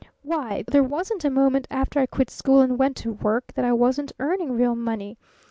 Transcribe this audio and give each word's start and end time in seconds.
Why, 0.23 0.63
there 0.65 0.81
wasn't 0.81 1.25
a 1.25 1.29
moment 1.29 1.67
after 1.69 1.99
I 1.99 2.07
quit 2.07 2.31
school 2.31 2.59
and 2.61 2.75
went 2.79 2.97
to 2.97 3.13
work 3.13 3.53
that 3.53 3.65
I 3.65 3.73
wasn't 3.73 4.13
earning 4.17 4.53
real 4.53 4.73
money! 4.75 5.15